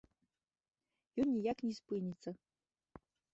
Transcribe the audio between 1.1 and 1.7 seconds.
Ён ніяк